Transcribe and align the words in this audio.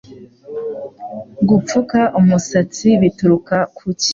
gupfuka 1.49 1.99
umusatsi 2.19 2.87
bituruka 3.01 3.57
kucyi 3.77 4.09